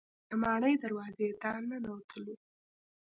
[0.29, 2.33] د ماڼۍ دروازې ته ننوتلو.